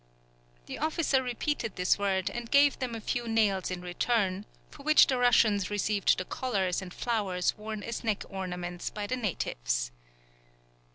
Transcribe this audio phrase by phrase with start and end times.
[0.65, 5.05] The officer repeated this word and gave them a few nails in return, for which
[5.05, 9.91] the Russians received the collars and flowers worn as neck ornaments by the natives.